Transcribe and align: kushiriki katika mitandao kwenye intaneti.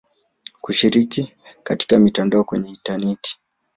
kushiriki 0.61 1.33
katika 1.63 1.99
mitandao 1.99 2.43
kwenye 2.43 2.69
intaneti. 2.69 3.37